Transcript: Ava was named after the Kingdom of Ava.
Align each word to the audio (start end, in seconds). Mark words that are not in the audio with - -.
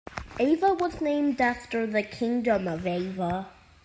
Ava 0.39 0.73
was 0.73 0.99
named 0.99 1.39
after 1.39 1.85
the 1.85 2.01
Kingdom 2.01 2.67
of 2.67 2.87
Ava. 2.87 3.51